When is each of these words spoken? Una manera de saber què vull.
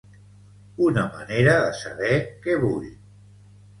Una 0.85 1.03
manera 1.17 1.53
de 1.65 1.69
saber 1.83 2.17
què 2.47 2.57
vull. 2.65 2.91